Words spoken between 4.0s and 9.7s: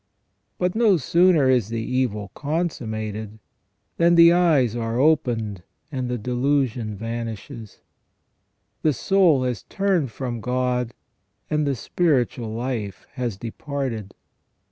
the eyes are opened and the delusion vanishes. The soul has